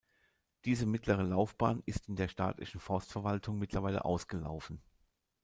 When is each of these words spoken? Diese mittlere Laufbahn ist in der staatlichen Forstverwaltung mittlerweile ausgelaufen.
Diese 0.65 0.87
mittlere 0.87 1.21
Laufbahn 1.21 1.83
ist 1.85 2.07
in 2.07 2.15
der 2.15 2.27
staatlichen 2.27 2.79
Forstverwaltung 2.79 3.59
mittlerweile 3.59 4.03
ausgelaufen. 4.03 4.81